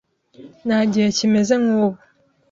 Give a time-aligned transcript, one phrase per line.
[0.65, 1.97] Nta gihe kimeze nkubu.